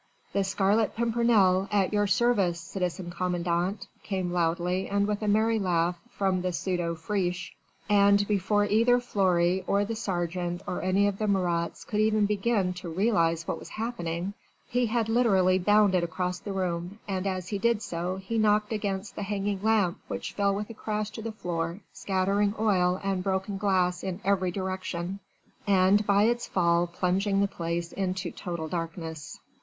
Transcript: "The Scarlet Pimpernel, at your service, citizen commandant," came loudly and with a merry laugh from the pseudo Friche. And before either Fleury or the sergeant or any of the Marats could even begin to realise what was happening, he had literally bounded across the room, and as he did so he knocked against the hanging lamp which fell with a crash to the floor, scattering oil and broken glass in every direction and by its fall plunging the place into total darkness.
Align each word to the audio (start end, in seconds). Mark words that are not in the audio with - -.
"The 0.33 0.43
Scarlet 0.43 0.95
Pimpernel, 0.95 1.67
at 1.71 1.93
your 1.93 2.07
service, 2.07 2.59
citizen 2.59 3.11
commandant," 3.11 3.85
came 4.01 4.31
loudly 4.33 4.87
and 4.87 5.07
with 5.07 5.21
a 5.21 5.27
merry 5.27 5.59
laugh 5.59 5.99
from 6.09 6.41
the 6.41 6.51
pseudo 6.53 6.95
Friche. 6.95 7.53
And 7.87 8.27
before 8.27 8.65
either 8.65 8.99
Fleury 8.99 9.63
or 9.67 9.85
the 9.85 9.95
sergeant 9.95 10.63
or 10.65 10.81
any 10.81 11.05
of 11.05 11.19
the 11.19 11.27
Marats 11.27 11.83
could 11.85 11.99
even 11.99 12.25
begin 12.25 12.73
to 12.81 12.89
realise 12.89 13.47
what 13.47 13.59
was 13.59 13.69
happening, 13.69 14.33
he 14.67 14.87
had 14.87 15.07
literally 15.07 15.59
bounded 15.59 16.03
across 16.03 16.39
the 16.39 16.51
room, 16.51 16.97
and 17.07 17.27
as 17.27 17.49
he 17.49 17.59
did 17.59 17.83
so 17.83 18.15
he 18.15 18.39
knocked 18.39 18.73
against 18.73 19.15
the 19.15 19.21
hanging 19.21 19.61
lamp 19.61 19.99
which 20.07 20.33
fell 20.33 20.55
with 20.55 20.71
a 20.71 20.73
crash 20.73 21.11
to 21.11 21.21
the 21.21 21.31
floor, 21.31 21.79
scattering 21.93 22.55
oil 22.59 22.99
and 23.03 23.23
broken 23.23 23.59
glass 23.59 24.01
in 24.03 24.19
every 24.23 24.49
direction 24.49 25.19
and 25.67 26.07
by 26.07 26.23
its 26.23 26.47
fall 26.47 26.87
plunging 26.87 27.39
the 27.39 27.47
place 27.47 27.91
into 27.91 28.31
total 28.31 28.67
darkness. 28.67 29.39